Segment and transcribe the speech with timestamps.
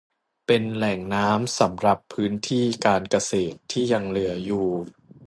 [0.47, 4.67] เป็นแหล่งน้ำสำหรับพื้นที่การเกษตรที่ยังเหลืออยู่